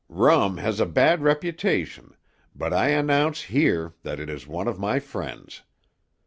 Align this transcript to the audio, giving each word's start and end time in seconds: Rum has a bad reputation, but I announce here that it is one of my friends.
Rum 0.09 0.57
has 0.57 0.79
a 0.79 0.87
bad 0.87 1.21
reputation, 1.21 2.15
but 2.55 2.73
I 2.73 2.87
announce 2.87 3.43
here 3.43 3.93
that 4.01 4.19
it 4.19 4.31
is 4.31 4.47
one 4.47 4.67
of 4.67 4.79
my 4.79 4.99
friends. 4.99 5.61